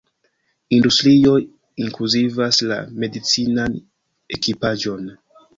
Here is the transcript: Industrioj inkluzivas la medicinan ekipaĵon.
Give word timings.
Industrioj 0.77 1.35
inkluzivas 1.83 2.63
la 2.73 2.79
medicinan 3.05 3.79
ekipaĵon. 4.39 5.07